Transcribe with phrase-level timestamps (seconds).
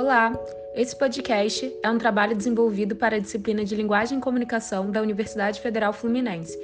[0.00, 0.32] Olá!
[0.74, 5.60] Esse podcast é um trabalho desenvolvido para a disciplina de Linguagem e Comunicação da Universidade
[5.60, 6.58] Federal Fluminense.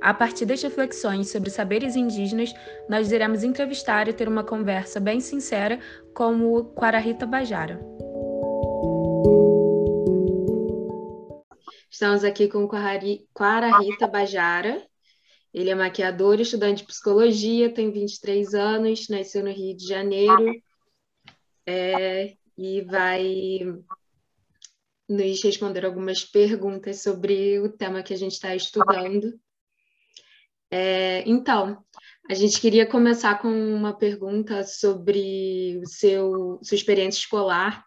[0.00, 2.50] A partir das reflexões sobre saberes indígenas,
[2.88, 5.78] nós iremos entrevistar e ter uma conversa bem sincera
[6.14, 7.78] com o Quarahita Bajara.
[11.90, 12.68] Estamos aqui com o
[13.34, 14.82] Quarahita Bajara.
[15.52, 20.54] Ele é maquiador, estudante de psicologia, tem 23 anos, nasceu no Rio de Janeiro.
[21.66, 23.64] É, e vai
[25.08, 29.32] nos responder algumas perguntas sobre o tema que a gente está estudando.
[30.70, 31.82] É, então,
[32.28, 37.84] a gente queria começar com uma pergunta sobre o seu sua experiência escolar,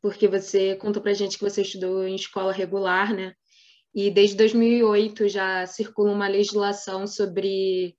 [0.00, 3.34] porque você contou para a gente que você estudou em escola regular, né?
[3.94, 7.94] E desde 2008 já circula uma legislação sobre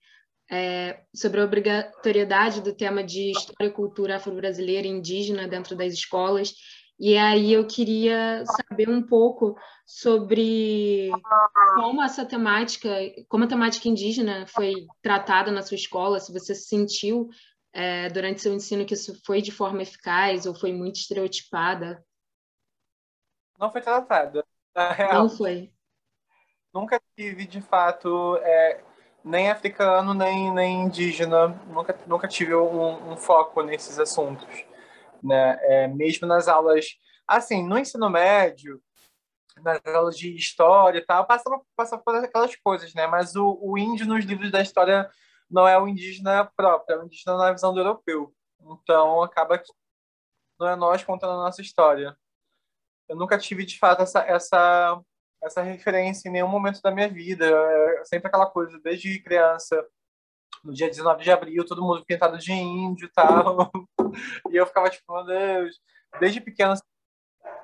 [0.49, 5.94] é, sobre a obrigatoriedade do tema de história e cultura afro-brasileira e indígena dentro das
[5.94, 6.53] escolas.
[7.00, 9.55] E aí eu queria saber um pouco
[9.86, 11.09] sobre
[11.75, 12.89] como essa temática,
[13.30, 17.30] como a temática indígena foi tratada na sua escola, se você sentiu
[17.72, 22.03] é, durante seu ensino que isso foi de forma eficaz ou foi muito estereotipada.
[23.58, 24.45] Não foi tratada.
[25.14, 25.72] Não foi.
[26.73, 28.83] Nunca tive, de fato, é,
[29.23, 34.48] nem africano, nem, nem indígena, nunca, nunca tive um, um foco nesses assuntos.
[35.22, 35.58] Né?
[35.61, 38.81] É, mesmo nas aulas, assim, no ensino médio,
[39.61, 43.08] nas aulas de história e tal, passava, passava por aquelas coisas, né?
[43.08, 45.09] Mas o, o índio nos livros da história
[45.50, 48.33] não é o indígena próprio, é o indígena na visão do europeu.
[48.61, 49.72] Então, acaba que
[50.59, 52.17] não é nós contando a nossa história.
[53.08, 55.02] Eu nunca tive, de fato, essa, essa
[55.42, 57.45] essa referência em nenhum momento da minha vida.
[57.45, 59.86] É sempre aquela coisa, desde criança,
[60.64, 63.72] no dia 19 de abril, todo mundo pintado de índio e tal.
[64.52, 65.80] e eu ficava tipo, meu Deus,
[66.20, 66.73] desde pequeno,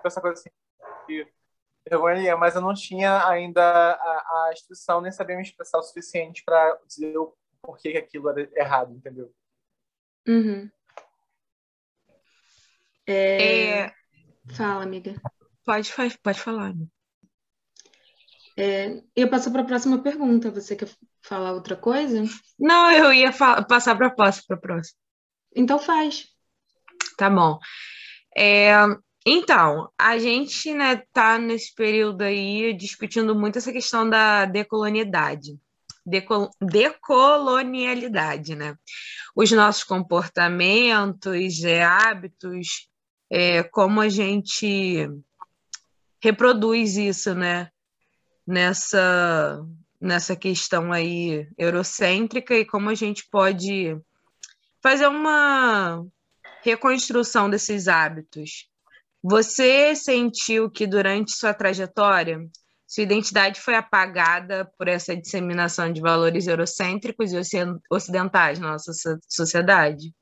[0.03, 0.50] essa coisa assim,
[1.88, 6.44] vergonha, mas eu não tinha ainda a, a instrução, nem sabia me expressar o suficiente
[6.44, 9.34] para dizer o porquê que aquilo era errado, entendeu?
[10.28, 10.69] Uhum.
[13.08, 13.85] É...
[13.85, 13.96] É...
[14.56, 15.14] Fala, amiga.
[15.64, 15.91] Pode,
[16.22, 16.74] pode falar.
[18.57, 20.49] É, eu passo para a próxima pergunta.
[20.51, 20.89] Você quer
[21.21, 22.23] falar outra coisa?
[22.57, 23.31] Não, eu ia
[23.67, 24.97] passar para a próxima, próxima.
[25.55, 26.27] Então faz.
[27.17, 27.59] Tá bom.
[28.35, 28.73] É,
[29.25, 35.57] então, a gente né, tá nesse período aí discutindo muito essa questão da decolonialidade.
[36.05, 38.77] Decol decolonialidade, né?
[39.35, 42.87] Os nossos comportamentos, é, hábitos,
[43.31, 45.09] é, como a gente
[46.22, 47.72] reproduz isso, né?
[48.45, 49.66] Nessa,
[50.00, 53.97] nessa questão aí eurocêntrica e como a gente pode
[54.81, 56.06] fazer uma
[56.63, 58.69] reconstrução desses hábitos.
[59.23, 62.39] Você sentiu que durante sua trajetória
[62.88, 67.38] sua identidade foi apagada por essa disseminação de valores eurocêntricos e
[67.89, 68.91] ocidentais na nossa
[69.28, 70.13] sociedade?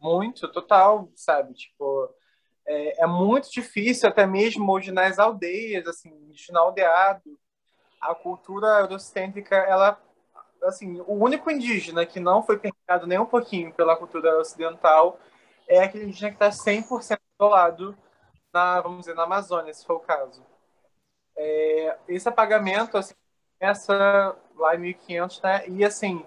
[0.00, 1.54] Muito, total, sabe?
[1.54, 2.12] Tipo,
[2.68, 6.12] é, é, muito difícil, até mesmo hoje nas aldeias, assim,
[6.50, 7.38] no aldeado,
[7.98, 9.98] a cultura eurocêntrica, ela,
[10.64, 15.18] assim, o único indígena que não foi permeado nem um pouquinho pela cultura ocidental
[15.66, 17.96] é aquele indígena que está 100% isolado
[18.52, 20.44] na, vamos dizer, na Amazônia, se for o caso.
[21.36, 23.14] É, esse apagamento, assim,
[23.58, 25.68] começa lá em 1500, né?
[25.68, 26.26] E, assim,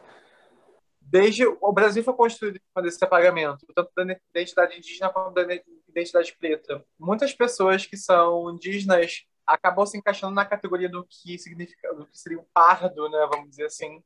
[0.99, 4.03] desde o Brasil foi construído com esse apagamento, tanto da
[4.33, 5.43] identidade indígena quanto da
[5.91, 6.83] identidade preta.
[6.99, 12.17] Muitas pessoas que são indígenas acabam se encaixando na categoria do que significa, do que
[12.17, 14.01] seria o pardo, né, vamos dizer assim,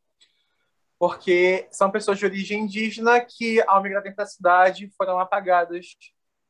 [0.97, 5.95] porque são pessoas de origem indígena que, ao migrar dentro da cidade, foram apagadas,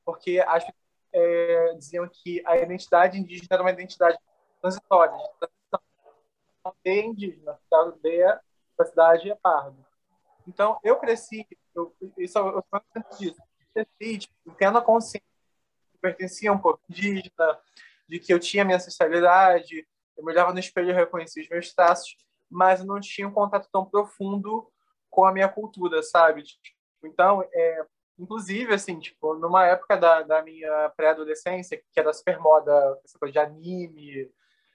[0.05, 0.63] porque as
[1.13, 4.17] é, diziam que a identidade indígena era uma identidade
[4.61, 5.15] transitória.
[5.71, 5.79] A
[6.63, 8.41] aldeia indígena, a aldeia
[8.77, 9.83] da cidade é pardo.
[10.47, 13.41] Então, eu cresci, eu, isso eu, eu disso,
[13.73, 15.34] cresci tipo, tendo a consciência
[16.05, 17.59] pertencia a um povo indígena,
[18.07, 21.73] de que eu tinha minha ancestralidade, eu me olhava no espelho e reconhecia os meus
[21.73, 22.15] traços,
[22.49, 24.69] mas eu não tinha um contato tão profundo
[25.09, 26.43] com a minha cultura, sabe?
[26.43, 26.61] Tipo,
[27.03, 27.85] então, é,
[28.19, 33.31] inclusive, assim, tipo, numa época da, da minha pré-adolescência, que era super moda, essa coisa
[33.31, 34.29] de anime,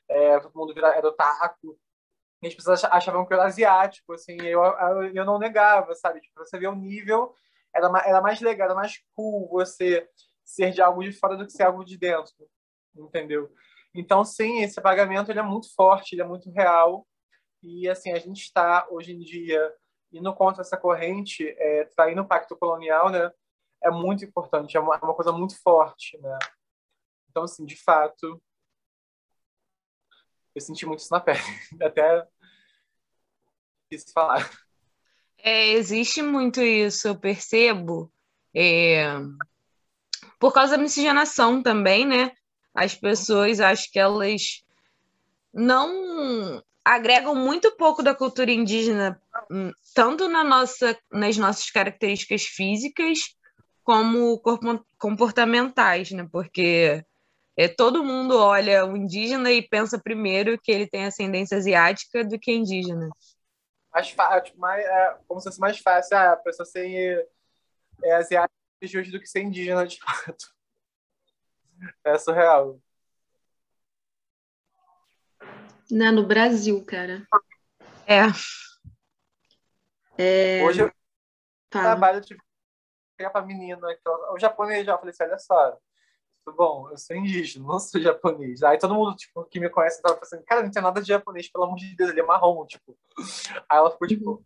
[0.08, 1.78] é, todo mundo era otaku,
[2.42, 6.20] e as pessoas achavam que eu era asiático, assim, eu, eu, eu não negava, sabe?
[6.20, 7.34] Tipo, você vê o nível,
[7.74, 10.08] era, era mais legal, era mais cool você
[10.50, 12.48] ser de algo de fora do que ser algo de dentro,
[12.94, 13.52] entendeu?
[13.94, 17.06] Então, sim, esse apagamento ele é muito forte, ele é muito real,
[17.62, 19.74] e, assim, a gente está, hoje em dia,
[20.12, 23.30] indo contra essa corrente, é, traindo o pacto colonial, né?
[23.82, 26.38] é muito importante, é uma, é uma coisa muito forte, né?
[27.30, 28.40] Então, assim, de fato,
[30.54, 31.38] eu senti muito isso na pele.
[31.82, 32.26] Até
[33.88, 34.48] quis falar.
[35.38, 38.12] É, existe muito isso, eu percebo.
[38.54, 39.04] É,
[40.40, 42.32] por causa da miscigenação também, né?
[42.74, 44.64] As pessoas, acho que elas
[45.52, 49.20] não agregam muito pouco da cultura indígena,
[49.50, 53.18] hum, tanto na nossa, nas nossas características físicas,
[53.84, 54.40] como
[54.98, 56.26] comportamentais, né?
[56.32, 57.04] Porque
[57.54, 62.38] é, todo mundo olha o indígena e pensa primeiro que ele tem ascendência asiática do
[62.38, 63.10] que indígena.
[63.92, 67.28] Mais fácil, mais, é, como se fosse mais fácil ah, a pessoa ser
[68.02, 70.54] é, asiática do que ser indígena, de fato.
[72.04, 72.80] É surreal.
[75.90, 77.26] Não, no Brasil, cara.
[78.06, 78.20] É.
[80.16, 80.62] é...
[80.64, 80.92] Hoje eu
[81.72, 81.84] Fala.
[81.84, 82.42] trabalho, tipo,
[83.16, 83.80] pegar pra menina,
[84.32, 85.78] o japonês já, eu falei assim, olha só,
[86.44, 88.62] tudo bom, eu sou indígena, não sou japonês.
[88.62, 91.50] Aí todo mundo, tipo, que me conhece tava pensando, cara, não tem nada de japonês,
[91.50, 92.96] pelo amor de Deus, ele é marrom, tipo.
[93.68, 94.44] Aí ela ficou, tipo, uhum.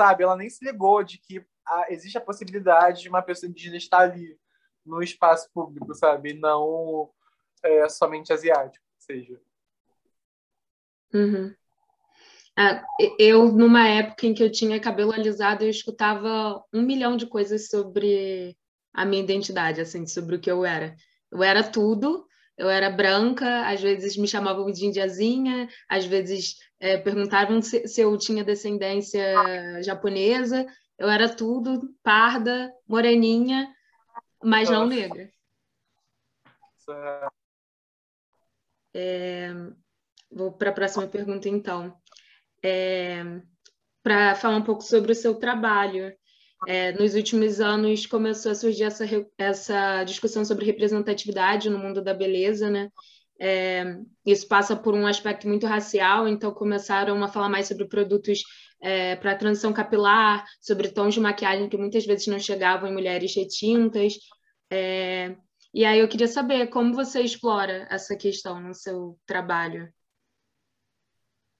[0.00, 3.76] sabe, ela nem se ligou de que a, existe a possibilidade de uma pessoa indígena
[3.76, 4.38] estar ali
[4.84, 7.10] no espaço público, sabe, não
[7.62, 9.40] é, somente asiático, seja.
[11.12, 11.54] Uhum.
[12.56, 12.84] Ah,
[13.18, 17.68] eu, numa época em que eu tinha cabelo alisado, eu escutava um milhão de coisas
[17.68, 18.56] sobre
[18.92, 20.94] a minha identidade, assim, sobre o que eu era.
[21.32, 22.26] Eu era tudo,
[22.56, 28.00] eu era branca, às vezes me chamavam de indiazinha, às vezes é, perguntavam se, se,
[28.00, 30.64] eu tinha descendência japonesa,
[30.98, 33.74] eu era tudo, parda, moreninha,
[34.42, 35.30] mas não negra.
[38.92, 39.50] É,
[40.30, 41.96] vou para a próxima pergunta, então.
[42.62, 43.22] É,
[44.02, 46.14] para falar um pouco sobre o seu trabalho.
[46.66, 49.04] É, nos últimos anos começou a surgir essa,
[49.36, 52.90] essa discussão sobre representatividade no mundo da beleza, né?
[53.38, 58.42] É, isso passa por um aspecto muito racial, então começaram a falar mais sobre produtos
[58.84, 63.34] é, para transição capilar, sobre tons de maquiagem que muitas vezes não chegavam em mulheres
[63.34, 64.18] retintas.
[64.70, 65.34] É,
[65.72, 69.90] e aí eu queria saber como você explora essa questão no seu trabalho.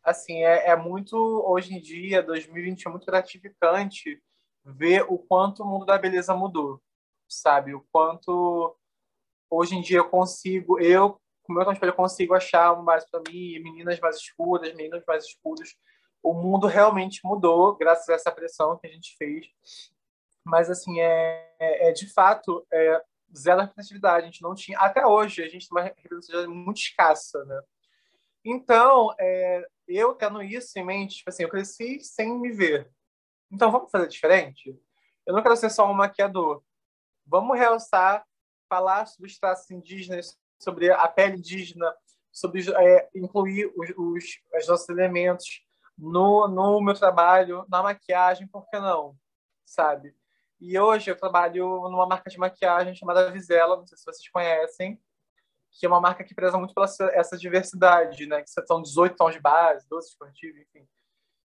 [0.03, 4.23] Assim, é, é muito, hoje em dia, 2020 é muito gratificante
[4.63, 6.79] ver o quanto o mundo da beleza mudou,
[7.27, 7.75] sabe?
[7.75, 8.77] O quanto
[9.49, 13.59] hoje em dia eu consigo, eu, com meu espelho, eu consigo achar base para mim,
[13.61, 15.75] meninas mais escuras, meninos mais escuros.
[16.25, 19.47] O mundo realmente mudou graças a essa pressão que a gente fez.
[20.43, 23.03] Mas, assim, é, é, é de fato é,
[23.37, 24.23] zero representatividade.
[24.23, 27.61] A gente não tinha, até hoje, a gente tem uma representatividade muito escassa, né?
[28.45, 32.91] Então, é, eu tendo isso em mente, tipo assim, eu cresci sem me ver,
[33.51, 34.79] então vamos fazer diferente?
[35.27, 36.63] Eu não quero ser só um maquiador.
[37.27, 38.27] Vamos realçar,
[38.69, 41.95] falar sobre os traços indígenas, sobre a pele indígena,
[42.31, 44.25] sobre é, incluir os, os,
[44.55, 45.64] os nossos elementos
[45.97, 49.17] no, no meu trabalho, na maquiagem, por que não?
[49.65, 50.15] Sabe?
[50.61, 55.01] E hoje eu trabalho numa marca de maquiagem chamada Visela, não sei se vocês conhecem,
[55.71, 58.43] que é uma marca que preza muito pela essa diversidade, né?
[58.43, 60.87] Que são 18 tons de base, 12 de corretivo, enfim.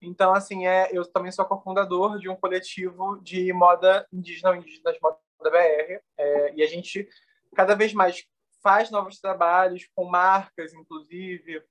[0.01, 5.17] Então, assim, é, eu também sou cofundador de um coletivo de moda indígena, indígenas moda
[5.39, 7.07] BR, é, e a gente
[7.55, 8.23] cada vez mais
[8.63, 11.63] faz novos trabalhos com marcas, inclusive.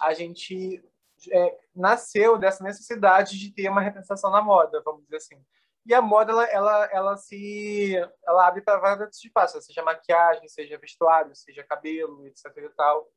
[0.00, 0.82] A gente
[1.30, 5.44] é, nasceu dessa necessidade de ter uma representação na moda, vamos dizer assim.
[5.86, 7.94] E a moda, ela, ela, ela se
[8.26, 12.44] ela abre para vários espaços, seja maquiagem, seja vestuário, seja cabelo, etc.
[12.56, 13.08] E tal.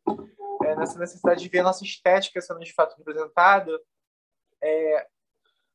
[0.64, 3.72] É, nessa necessidade de ver a nossa estética sendo de fato representada,
[4.62, 5.08] é,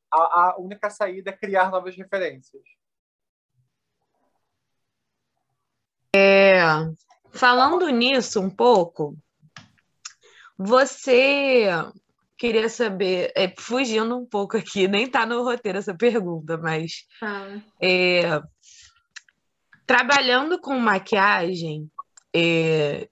[0.09, 2.63] a, a única saída é criar novas referências.
[6.15, 6.61] É,
[7.33, 9.17] falando nisso um pouco,
[10.57, 11.67] você
[12.37, 17.05] queria saber, é, fugindo um pouco aqui, nem tá no roteiro essa pergunta, mas
[17.81, 18.41] é,
[19.85, 21.89] trabalhando com maquiagem,
[22.35, 23.07] é,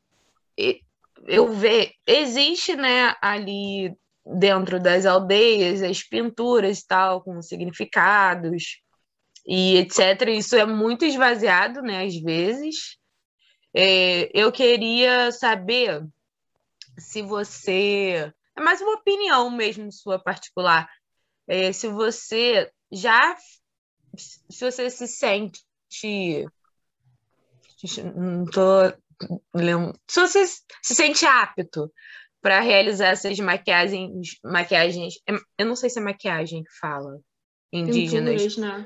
[1.28, 8.82] eu vejo, existe né, ali dentro das aldeias, as pinturas e tal, com significados
[9.46, 10.30] e etc.
[10.30, 12.98] Isso é muito esvaziado, né, às vezes.
[13.76, 16.06] É, eu queria saber
[16.98, 18.32] se você.
[18.56, 20.88] É mais uma opinião mesmo sua particular.
[21.48, 23.36] É, se você já.
[24.16, 25.62] Se você se sente.
[28.16, 28.90] Não tô.
[30.08, 31.92] Se você se sente apto
[32.42, 35.16] para realizar essas maquiagens, maquiagens,
[35.58, 37.20] eu não sei se é maquiagem que fala,
[37.72, 38.58] indígenas.
[38.58, 38.86] né?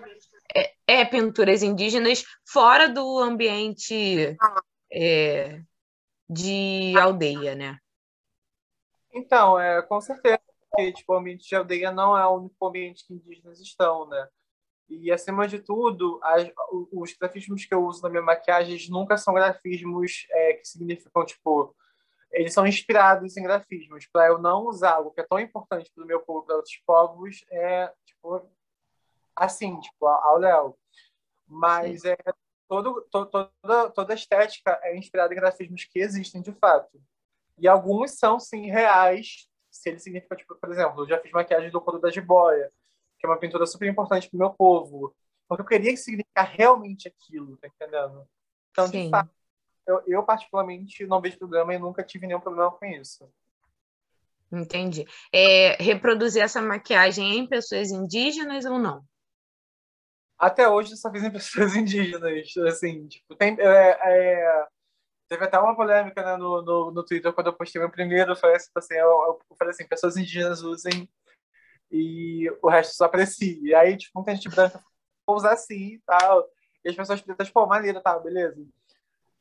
[0.55, 4.37] é, é, pinturas indígenas fora do ambiente
[4.91, 5.61] é,
[6.29, 7.77] de aldeia, né?
[9.17, 13.05] Então, é, com certeza, porque tipo, o ambiente de aldeia não é o único ambiente
[13.05, 14.27] que indígenas estão, né?
[14.87, 16.49] E, acima de tudo, as,
[16.93, 21.75] os grafismos que eu uso na minha maquiagem nunca são grafismos é, que significam, tipo,
[22.31, 24.07] eles são inspirados em grafismos.
[24.07, 26.77] Para eu não usar algo que é tão importante para o meu povo, para outros
[26.85, 28.49] povos, é, tipo,
[29.35, 30.77] assim, tipo, ao Léo.
[31.47, 32.09] Mas Sim.
[32.09, 32.17] é,
[32.69, 37.01] todo, to, toda, toda estética é inspirada em grafismos que existem de fato.
[37.57, 41.71] E alguns são, sim, reais, se ele significa, tipo, por exemplo, eu já fiz maquiagem
[41.71, 42.71] do Coro da Jiboia,
[43.19, 45.15] que é uma pintura super importante para o meu povo,
[45.47, 48.27] porque eu queria que significar realmente aquilo, tá entendendo?
[48.71, 49.05] Então, Sim.
[49.05, 49.31] de fato,
[49.87, 53.27] eu, eu, particularmente não vejo problema e nunca tive nenhum problema com isso.
[54.51, 55.05] Entendi.
[55.31, 59.03] É, reproduzir essa maquiagem em pessoas indígenas ou não?
[60.37, 64.67] Até hoje eu só fiz em pessoas indígenas, assim, tipo, tem, é, é,
[65.27, 68.35] teve até uma polêmica né, no, no, no Twitter quando eu postei meu primeiro, eu
[68.35, 71.09] falei assim, eu, eu falei assim pessoas indígenas usem
[71.91, 73.69] e o resto só aprecia.
[73.69, 74.83] E aí, tipo, muita gente branca
[75.27, 76.47] vou usar assim e tal.
[76.83, 78.65] E as pessoas pretas, pô, maneiro, tá, beleza.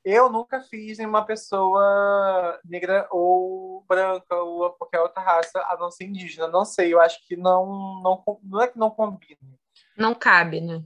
[0.04, 5.90] Eu nunca fiz em uma pessoa negra ou branca ou qualquer outra raça, a não
[5.90, 6.48] ser indígena.
[6.48, 9.40] Não sei, eu acho que não, não, não é que não combina.
[9.96, 10.84] Não cabe, né?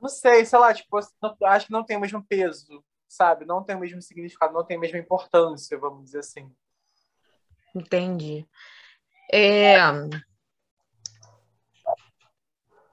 [0.00, 0.98] Não sei, sei lá, tipo,
[1.44, 3.44] acho que não tem o mesmo peso, sabe?
[3.44, 6.50] Não tem o mesmo significado, não tem a mesma importância, vamos dizer assim.
[7.74, 8.46] Entendi.
[9.30, 9.76] É,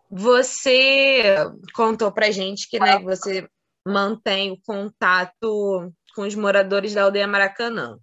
[0.09, 1.35] você
[1.73, 3.49] contou para gente que né, você
[3.85, 7.97] mantém o contato com os moradores da aldeia Maracanã.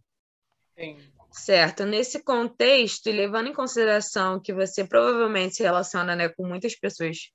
[0.78, 0.98] Sim.
[1.30, 1.84] Certo.
[1.84, 7.30] Nesse contexto, e levando em consideração que você provavelmente se relaciona né, com muitas pessoas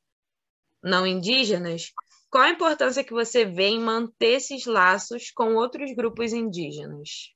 [0.84, 1.92] não indígenas,
[2.32, 7.36] qual a importância que você vê em manter esses laços com outros grupos indígenas?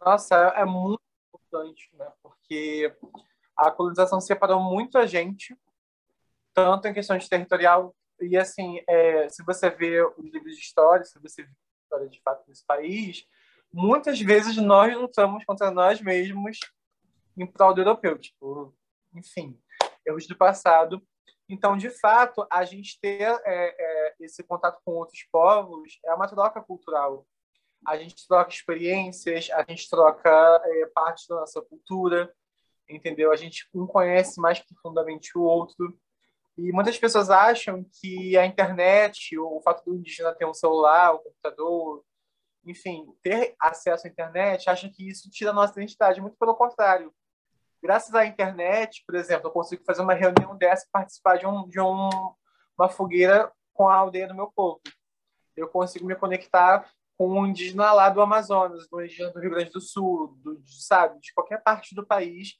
[0.00, 2.10] Nossa, é muito importante, né?
[2.22, 2.94] Porque
[3.56, 5.56] a colonização separou muito a gente
[6.54, 11.04] tanto em questão de territorial e assim, é, se você vê os livros de história,
[11.04, 13.26] se você vê a história de fato desse país,
[13.72, 16.60] muitas vezes nós lutamos contra nós mesmos
[17.36, 18.72] em prol do europeu, tipo,
[19.14, 19.58] enfim,
[20.06, 21.02] erros do passado.
[21.48, 26.28] Então, de fato, a gente ter é, é, esse contato com outros povos é uma
[26.28, 27.26] troca cultural.
[27.86, 30.30] A gente troca experiências, a gente troca
[30.64, 32.32] é, parte da nossa cultura,
[32.88, 33.32] entendeu?
[33.32, 35.98] A gente um conhece mais profundamente o outro.
[36.56, 41.18] E muitas pessoas acham que a internet, o fato do indígena ter um celular, um
[41.18, 42.04] computador,
[42.64, 46.20] enfim, ter acesso à internet, acham que isso tira a nossa identidade.
[46.20, 47.12] Muito pelo contrário.
[47.82, 51.80] Graças à internet, por exemplo, eu consigo fazer uma reunião dessa participar de, um, de
[51.80, 52.10] um,
[52.78, 54.80] uma fogueira com a aldeia do meu povo.
[55.56, 59.70] Eu consigo me conectar com um indígena lá do Amazonas, do indígena do Rio Grande
[59.70, 62.54] do Sul, do, sabe, de qualquer parte do país.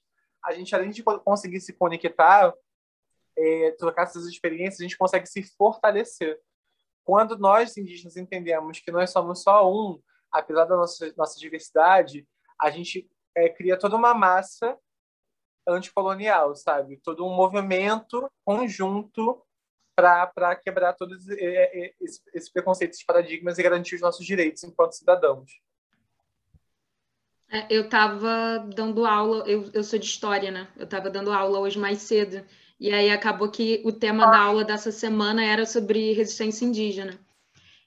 [0.45, 2.53] A gente, além de conseguir se conectar,
[3.37, 6.39] é, trocar essas experiências, a gente consegue se fortalecer.
[7.05, 10.01] Quando nós, indígenas, entendemos que nós somos só um,
[10.31, 12.27] apesar da nossa, nossa diversidade,
[12.61, 14.79] a gente é, cria toda uma massa
[15.67, 17.01] anticolonial, sabe?
[17.03, 19.43] Todo um movimento conjunto
[19.95, 25.51] para quebrar todos esses, esses preconceitos, esses paradigmas e garantir os nossos direitos enquanto cidadãos.
[27.51, 30.69] É, eu estava dando aula, eu, eu sou de história, né?
[30.77, 32.43] Eu estava dando aula hoje mais cedo
[32.81, 37.21] e aí acabou que o tema da aula dessa semana era sobre resistência indígena.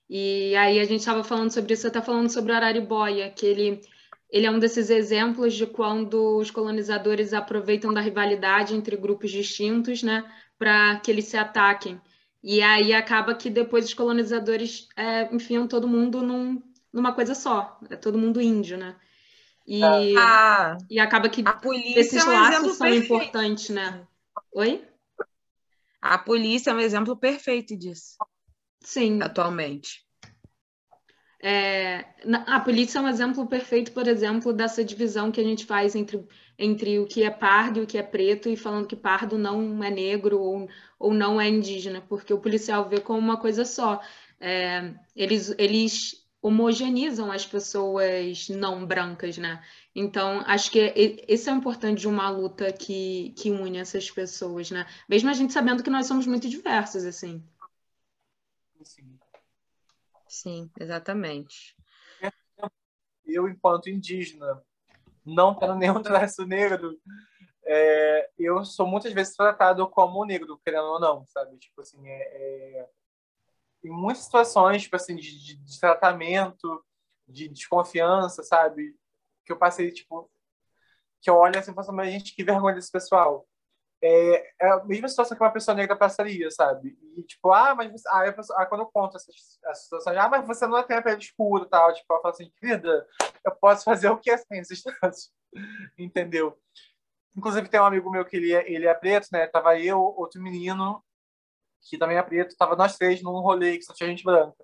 [0.08, 3.82] E aí a gente estava falando sobre isso, está falando sobre o Araribóia, que ele,
[4.30, 10.04] ele é um desses exemplos de quando os colonizadores aproveitam da rivalidade entre grupos distintos,
[10.04, 10.24] né,
[10.58, 12.02] para que eles se ataquem.
[12.44, 16.62] E aí acaba que depois os colonizadores é, enfiam todo mundo num,
[16.94, 18.96] numa coisa só, é todo mundo índio, né?
[19.68, 19.84] E,
[20.16, 21.44] ah, e acaba que
[21.96, 23.06] esses é um laços são perfeito.
[23.16, 24.08] importantes, né?
[24.54, 24.88] Oi?
[26.00, 28.16] A polícia é um exemplo perfeito disso.
[28.80, 29.20] Sim.
[29.24, 30.05] Atualmente.
[31.40, 32.06] É,
[32.48, 36.26] a polícia é um exemplo perfeito, por exemplo, dessa divisão que a gente faz entre,
[36.58, 39.84] entre o que é pardo e o que é preto, e falando que pardo não
[39.84, 44.02] é negro ou, ou não é indígena, porque o policial vê como uma coisa só.
[44.40, 49.64] É, eles, eles homogeneizam as pessoas não brancas, né?
[49.96, 50.94] Então, acho que
[51.28, 54.86] esse é o importante de uma luta que, que une essas pessoas, né?
[55.10, 57.44] Mesmo a gente sabendo que nós somos muito diversos, assim.
[58.84, 59.20] Sim,
[60.36, 61.74] Sim exatamente.
[63.26, 64.62] Eu, enquanto indígena,
[65.26, 67.00] não tendo nenhum traço negro,
[67.64, 71.58] é, eu sou muitas vezes tratado como negro, querendo ou não, sabe?
[71.58, 72.90] Tipo assim, é, é
[73.84, 76.84] em muitas situações, tipo assim, de, de, tratamento,
[77.28, 78.94] de desconfiança, sabe?
[79.46, 80.30] Que eu passei, tipo,
[81.22, 83.48] que eu olho assim e falo assim, mas gente, que vergonha desse pessoal.
[84.08, 86.96] É, é, a mesma situação que uma pessoa negra passaria, sabe?
[87.18, 88.08] E tipo, ah, mas você...
[88.34, 88.62] pessoa...
[88.62, 89.32] ah, quando eu conto essa,
[89.66, 92.52] essa situação, ah, mas você não tem a pele escura tal, tipo, eu falo assim,
[92.60, 93.08] querida,
[93.44, 95.32] eu posso fazer o que assim, nesses casos,
[95.98, 96.56] entendeu?
[97.36, 99.48] Inclusive tem um amigo meu que ele é, ele é preto, né?
[99.48, 101.04] Tava eu, outro menino
[101.90, 104.64] que também é preto, tava nós três num rolê que só tinha gente branca.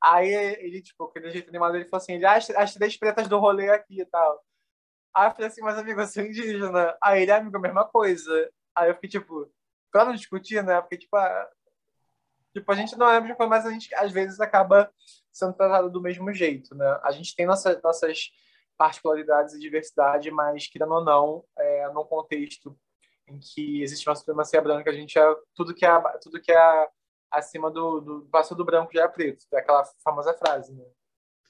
[0.00, 0.28] Aí
[0.60, 3.38] ele, tipo, aquele jeito animado, ele falou assim, ele, ah, as, as três pretas do
[3.38, 4.40] rolê aqui e tal.
[5.14, 6.96] Aí eu falei assim, mas amigo, eu sou indígena.
[7.02, 8.50] Aí ele, amigo, a mesma coisa.
[8.78, 9.50] Aí eu fiquei, tipo,
[9.90, 10.80] pra não discutir, né?
[10.80, 11.50] Porque, tipo, a,
[12.52, 14.90] tipo, a gente não é a coisa, mas a gente, às vezes, acaba
[15.32, 17.00] sendo tratado do mesmo jeito, né?
[17.02, 18.30] A gente tem nossa, nossas
[18.76, 22.78] particularidades e diversidade, mas, querendo ou não, é, num contexto
[23.26, 26.88] em que existe uma supremacia branca, a gente é tudo que é, tudo que é
[27.30, 30.84] acima do, do passo do branco já é preto, é aquela famosa frase, né?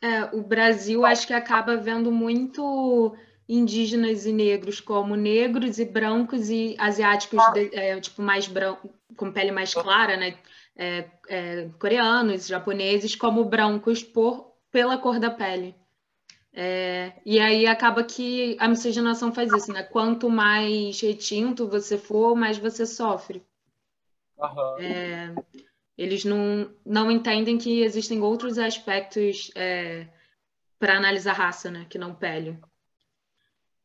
[0.01, 3.17] É, o Brasil acho que acaba vendo muito
[3.49, 9.33] indígenas e negros como negros e brancos e asiáticos de, é, tipo mais branco com
[9.33, 10.39] pele mais clara né?
[10.77, 15.75] É, é, coreanos japoneses como brancos por pela cor da pele.
[16.53, 19.83] É, e aí acaba que a miscigenação faz isso né?
[19.83, 23.43] Quanto mais retinto você for mais você sofre.
[24.37, 25.35] Uhum.
[25.97, 30.07] eles não não entendem que existem outros aspectos é,
[30.79, 31.87] para analisar raça né?
[31.89, 32.57] Que não pele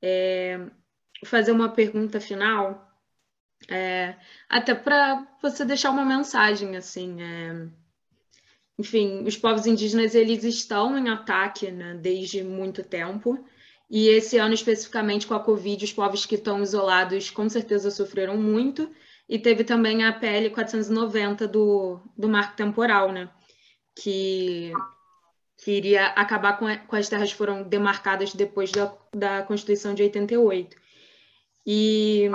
[0.04, 0.60] é,
[1.24, 2.92] fazer uma pergunta final,
[3.70, 4.16] é,
[4.50, 7.22] até para você deixar uma mensagem assim.
[7.22, 7.68] É,
[8.78, 13.46] enfim, os povos indígenas eles estão em ataque né, desde muito tempo.
[13.90, 18.36] E esse ano, especificamente com a Covid, os povos que estão isolados com certeza sofreram
[18.38, 18.90] muito.
[19.30, 23.30] E teve também a PL 490 do, do marco temporal, né?
[23.96, 24.74] Que
[25.58, 30.04] que iria acabar com, com as terras que foram demarcadas depois da, da Constituição de
[30.04, 30.76] 88.
[31.66, 32.30] E,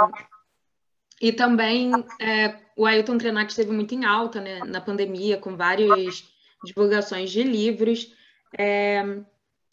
[1.21, 6.25] e também é, o Ailton Krenak esteve muito em alta né, na pandemia, com várias
[6.65, 8.15] divulgações de livros.
[8.57, 9.03] É,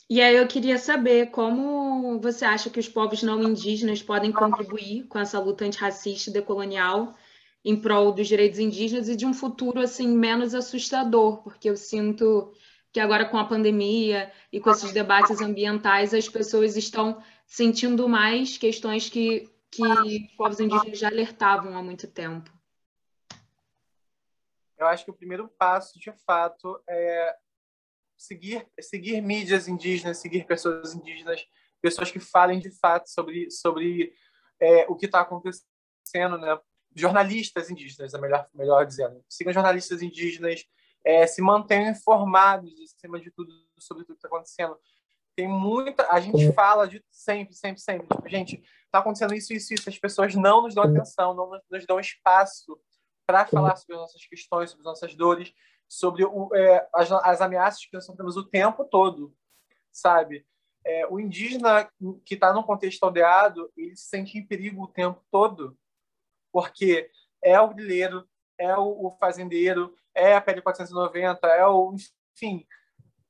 [0.10, 5.03] e aí eu queria saber como você acha que os povos não indígenas podem contribuir
[5.08, 7.15] com essa luta antirracista e decolonial
[7.63, 12.53] em prol dos direitos indígenas e de um futuro assim menos assustador, porque eu sinto
[12.95, 18.58] que agora com a pandemia e com esses debates ambientais, as pessoas estão sentindo mais
[18.58, 22.49] questões que, que os povos indígenas já alertavam há muito tempo.
[24.77, 27.36] Eu acho que o primeiro passo, de fato, é
[28.17, 31.45] seguir, seguir mídias indígenas, seguir pessoas indígenas,
[31.81, 34.13] pessoas que falem de fato sobre, sobre
[34.58, 36.58] é, o que está acontecendo, né?
[36.95, 39.21] jornalistas indígenas, é melhor, melhor dizendo.
[39.27, 40.65] Sigam jornalistas indígenas,
[41.05, 44.77] é, se mantenham informados, acima de tudo, sobre tudo que está acontecendo.
[45.35, 46.11] Tem muita.
[46.11, 48.07] A gente fala de sempre, sempre, sempre.
[48.07, 49.87] Tipo, gente, está acontecendo isso, isso, isso.
[49.87, 52.79] As pessoas não nos dão atenção, não nos dão espaço
[53.27, 55.53] para falar sobre as nossas questões, sobre as nossas dores,
[55.87, 59.35] sobre o, é, as, as, ameaças que nós temos o tempo todo,
[59.91, 60.45] sabe?
[60.83, 61.89] É, o indígena
[62.23, 65.77] que está num contexto aldeado, ele se sente em perigo o tempo todo,
[66.51, 67.09] porque
[67.43, 71.93] é o grileiro, é o, o fazendeiro, é a PL 490, é o,
[72.35, 72.65] enfim,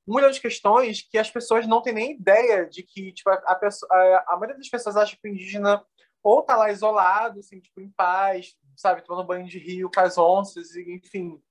[0.08, 4.26] um de questões que as pessoas não têm nem ideia de que, tipo, a, a,
[4.28, 5.84] a maioria das pessoas acha que o indígena
[6.22, 10.18] ou tá lá isolado, assim, tipo, em paz, sabe, tomando banho de rio com as
[10.18, 11.42] onças, enfim.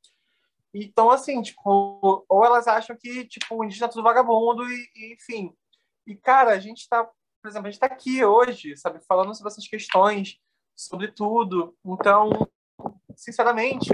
[0.72, 5.14] Então, assim, tipo, ou elas acham que, tipo, o indígena é tudo vagabundo e, e
[5.14, 5.54] enfim.
[6.06, 9.52] E, cara, a gente tá, por exemplo, a gente tá aqui hoje, sabe, falando sobre
[9.52, 10.38] essas questões,
[10.76, 11.76] sobre tudo.
[11.84, 12.30] Então,
[13.16, 13.90] sinceramente,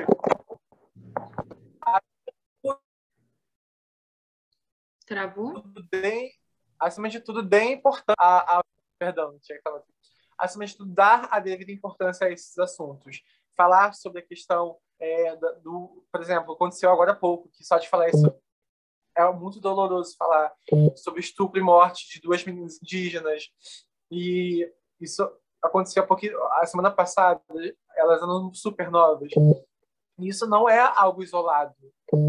[5.11, 5.65] Travou?
[5.91, 6.31] Bem,
[6.79, 8.15] acima de tudo, bem importante.
[8.17, 8.65] A, a,
[8.97, 9.83] perdão, tinha que falar.
[10.39, 13.21] Acima de tudo, dar a devida importância a esses assuntos.
[13.57, 17.89] Falar sobre a questão é, do, por exemplo, aconteceu agora há pouco, que só de
[17.89, 18.33] falar isso
[19.17, 20.53] é muito doloroso falar
[20.95, 23.51] sobre estupro e morte de duas meninas indígenas.
[24.13, 25.29] E isso
[25.63, 27.41] aconteceu há pouquinho, a semana passada,
[27.97, 29.31] elas eram super novas.
[30.19, 31.75] E isso não é algo isolado.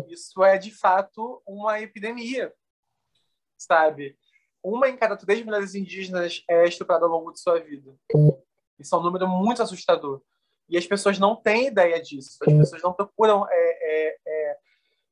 [0.08, 2.54] Isso é, de fato, uma epidemia
[3.62, 4.18] sabe?
[4.64, 7.94] Uma em cada três mulheres indígenas é estuprada ao longo de sua vida.
[8.80, 10.22] Isso é um número muito assustador.
[10.70, 12.38] E as pessoas não têm ideia disso.
[12.42, 14.58] As pessoas não procuram é, é, é,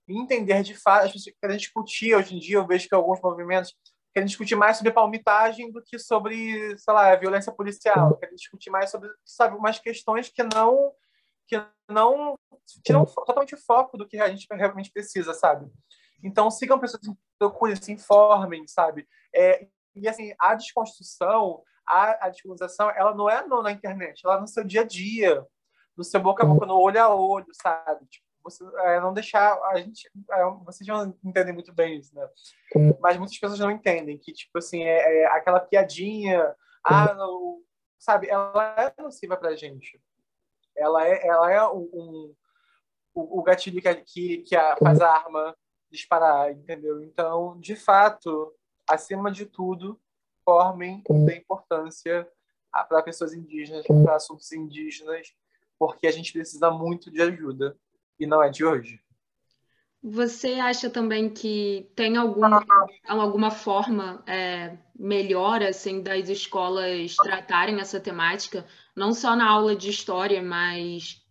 [0.08, 1.06] entender de fato.
[1.06, 2.58] As pessoas querem discutir hoje em dia.
[2.58, 3.76] Eu vejo que alguns movimentos
[4.14, 8.18] querem discutir mais sobre palmitagem do que sobre, sei lá, violência policial.
[8.18, 10.94] Querem discutir mais sobre, sabe, umas questões que não
[11.48, 12.36] que não
[12.84, 15.68] tiram totalmente o foco do que a gente realmente precisa, sabe?
[16.24, 19.08] Então, sigam pessoas que procurem, se informem, sabe?
[19.34, 24.38] É, e, assim, a desconstrução, a, a descolonização, ela não é no, na internet, ela
[24.38, 25.44] é no seu dia a dia,
[25.98, 28.06] no seu boca a boca, no olho a olho, sabe?
[28.06, 32.28] Tipo, você, é, não deixar a gente é, vocês já entendem muito bem isso né?
[33.00, 37.62] Mas muitas pessoas não entendem que tipo assim é, é aquela piadinha ah não,
[37.98, 40.02] sabe ela é nociva pra gente.
[40.76, 42.36] Ela é ela é um, um
[43.14, 45.56] o, o, gatilho que, que, que a, faz a arma
[45.92, 47.04] disparar entendeu?
[47.04, 48.54] Então de fato
[48.88, 50.00] acima de tudo
[50.44, 52.28] formem da importância
[52.88, 55.34] para pessoas indígenas para assuntos indígenas
[55.80, 57.76] porque a gente precisa muito de ajuda
[58.20, 59.00] e não é de hoje.
[60.02, 62.46] Você acha também que tem algum,
[63.06, 69.90] alguma forma é, melhor assim, das escolas tratarem essa temática, não só na aula de
[69.90, 71.22] história, mas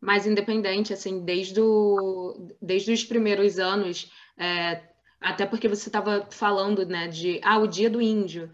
[0.00, 4.82] mais independente, assim, desde, o, desde os primeiros anos, é,
[5.20, 8.50] até porque você estava falando né, de ah, o dia do índio.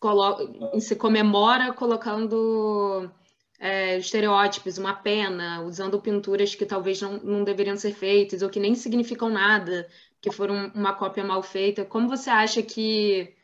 [0.00, 3.10] Colo se comemora colocando
[3.58, 8.60] é, estereótipos, uma pena, usando pinturas que talvez não, não deveriam ser feitas ou que
[8.60, 9.88] nem significam nada,
[10.20, 11.84] que foram uma cópia mal feita.
[11.84, 13.34] Como você acha que,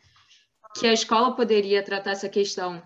[0.75, 2.83] que a escola poderia tratar essa questão?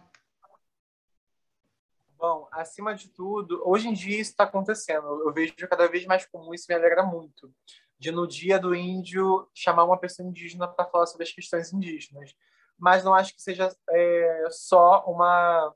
[2.17, 5.07] Bom, acima de tudo, hoje em dia isso está acontecendo.
[5.07, 7.53] Eu vejo cada vez mais comum, isso me alegra muito.
[7.99, 12.35] De no dia do índio chamar uma pessoa indígena para falar sobre as questões indígenas.
[12.79, 15.75] Mas não acho que seja é, só uma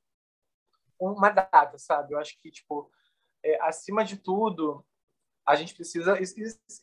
[1.01, 2.15] uma data, sabe?
[2.15, 2.91] Eu acho que, tipo,
[3.43, 4.85] é, acima de tudo,
[5.47, 6.21] a gente precisa.
[6.21, 6.35] Isso,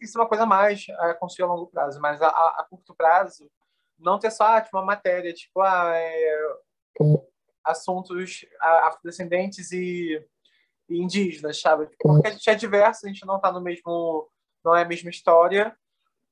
[0.01, 3.49] isso é uma coisa mais a construir a longo prazo, mas a, a, curto prazo,
[3.97, 6.57] não ter só tipo, uma matéria, tipo, ah, é,
[7.63, 10.23] assuntos afrodescendentes e,
[10.89, 11.87] e indígenas, sabe?
[11.87, 14.29] Porque a gente é diverso, a gente não está no mesmo.
[14.63, 15.75] não é a mesma história.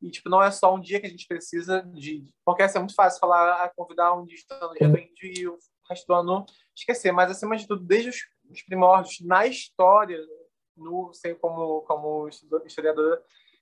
[0.01, 2.31] E, tipo, não é só um dia que a gente precisa de.
[2.43, 5.47] Porque é muito fácil falar, ah, convidar um indígena no dia do índio e
[5.85, 6.45] o resto do ano
[6.75, 7.11] esquecer.
[7.11, 8.09] Mas, acima de tudo, desde
[8.49, 10.19] os primórdios, na história,
[10.75, 12.27] no, sei como, como
[12.65, 13.21] historiadora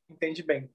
[0.09, 0.69] entende bem.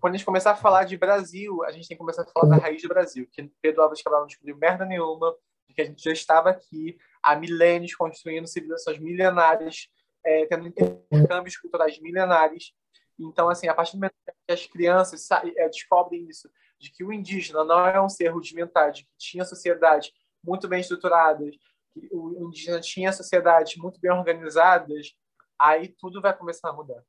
[0.00, 2.56] Quando a gente começar a falar de Brasil, a gente tem que começar a falar
[2.56, 5.34] da raiz do Brasil, que Pedro Álvares Cabral não descobriu merda nenhuma,
[5.78, 9.88] que a gente já estava aqui há milênios construindo civilizações milenares,
[10.24, 12.72] é, tendo intercâmbios culturais milenares.
[13.16, 17.12] Então, assim, a partir do momento que as crianças é, descobrem isso, de que o
[17.12, 21.54] indígena não é um ser rudimentar, de que tinha sociedade muito bem estruturadas,
[21.92, 25.14] que o indígena tinha sociedades muito bem organizadas,
[25.58, 27.02] aí tudo vai começar a mudar.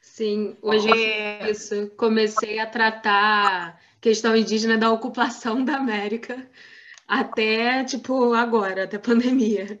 [0.00, 1.90] Sim, hoje é isso.
[1.96, 6.48] Comecei a tratar questão indígena da ocupação da América
[7.08, 9.80] até, tipo, agora, até a pandemia.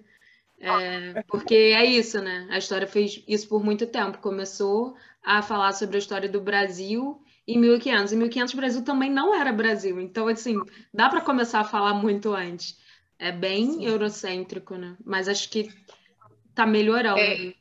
[0.58, 2.46] É, porque é isso, né?
[2.50, 4.18] A história fez isso por muito tempo.
[4.18, 8.12] Começou a falar sobre a história do Brasil em 1500.
[8.12, 10.00] Em 1500 o Brasil também não era Brasil.
[10.00, 10.56] Então, assim,
[10.92, 12.78] dá para começar a falar muito antes.
[13.18, 13.86] É bem Sim.
[13.86, 14.96] eurocêntrico, né?
[15.04, 15.68] Mas acho que
[16.54, 17.20] tá melhorando.
[17.20, 17.54] É,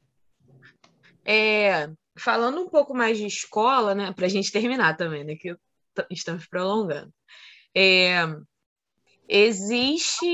[1.26, 4.12] é, falando um pouco mais de escola, né?
[4.13, 5.36] Para a gente terminar também, né?
[5.36, 5.56] Que
[6.10, 7.13] estamos prolongando.
[7.76, 8.26] É,
[9.28, 10.26] existe,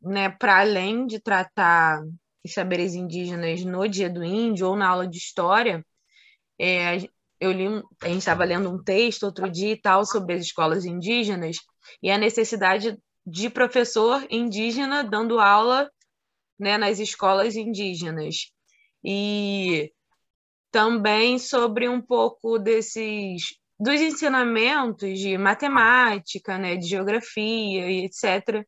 [0.00, 2.02] né, para além de tratar
[2.44, 5.84] os saberes indígenas no Dia do Índio ou na aula de história,
[6.58, 6.98] é,
[7.42, 7.66] eu li,
[8.00, 11.56] a gente estava lendo um texto outro dia e tal sobre as escolas indígenas
[12.00, 15.90] e a necessidade de professor indígena dando aula
[16.58, 18.52] né, nas escolas indígenas.
[19.04, 19.92] E
[20.70, 28.64] também sobre um pouco desses dos ensinamentos de matemática, né, de geografia e etc.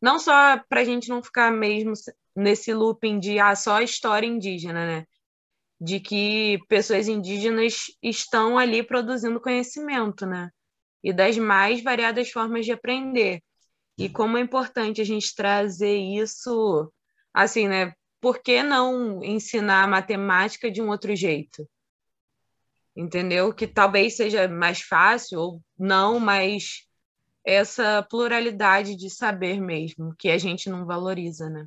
[0.00, 1.94] Não só para a gente não ficar mesmo
[2.36, 5.06] nesse looping de ah, só história indígena, né?
[5.80, 10.50] De que pessoas indígenas estão ali produzindo conhecimento, né?
[11.02, 13.42] E das mais variadas formas de aprender.
[13.96, 16.92] E como é importante a gente trazer isso,
[17.32, 17.92] assim, né?
[18.20, 21.68] Por que não ensinar matemática de um outro jeito?
[22.96, 23.54] Entendeu?
[23.54, 26.88] Que talvez seja mais fácil ou não, mas
[27.44, 31.66] essa pluralidade de saber mesmo, que a gente não valoriza, né?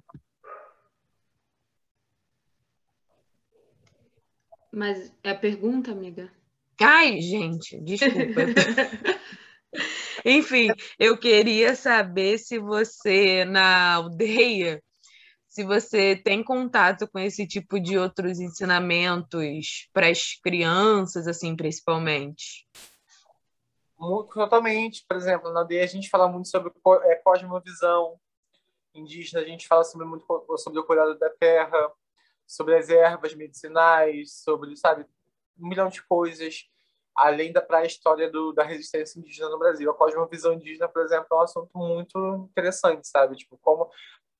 [4.71, 6.31] Mas é a pergunta, amiga?
[6.79, 8.41] Ai, gente, desculpa.
[10.25, 10.67] Enfim,
[10.99, 14.81] eu queria saber se você, na aldeia,
[15.47, 22.67] se você tem contato com esse tipo de outros ensinamentos para as crianças, assim, principalmente.
[23.99, 25.03] Muito, totalmente.
[25.07, 26.71] Por exemplo, na DEA a gente fala muito sobre
[27.03, 28.17] é, cosmovisão
[28.95, 30.25] indígena, a gente fala sobre, muito
[30.57, 31.91] sobre o cuidado da terra,
[32.51, 35.05] sobre as ervas medicinais, sobre, sabe,
[35.57, 36.69] um milhão de coisas,
[37.15, 39.89] além da pré-história da resistência indígena no Brasil.
[39.89, 43.37] A cosmovisão indígena, por exemplo, é um assunto muito interessante, sabe?
[43.37, 43.89] Tipo, como...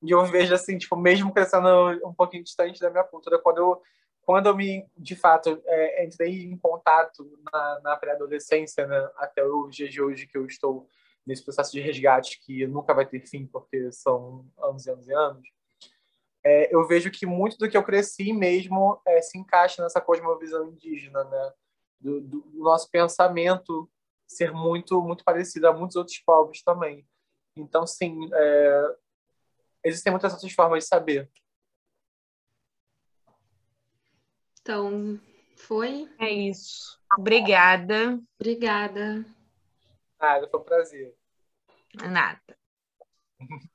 [0.04, 1.70] E eu vejo, assim, tipo, mesmo crescendo
[2.06, 3.82] um pouquinho distante da minha cultura, quando eu
[4.24, 9.68] quando eu me, de fato, é, entrei em contato na, na pré-adolescência, né, até o
[9.68, 10.88] dia de hoje que eu estou
[11.26, 15.14] nesse processo de resgate que nunca vai ter fim, porque são anos e anos e
[15.14, 15.48] anos,
[16.44, 20.70] é, eu vejo que muito do que eu cresci mesmo é, se encaixa nessa cosmovisão
[20.70, 21.54] indígena, né?
[22.00, 23.88] Do, do, nosso pensamento
[24.28, 27.08] ser muito muito parecido a muitos outros povos também.
[27.56, 28.96] Então, sim, é,
[29.84, 31.30] existem muitas outras formas de saber.
[34.62, 35.20] Então,
[35.58, 36.10] foi?
[36.20, 37.00] É isso.
[37.18, 38.20] Obrigada.
[38.40, 39.26] Obrigada.
[40.20, 41.16] Nada, foi um prazer.
[42.10, 42.42] Nada.